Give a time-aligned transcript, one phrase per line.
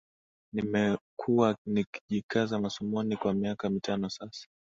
[0.53, 4.47] Nimekuwa nikijikaza masomoni kwa miaka mitano sasa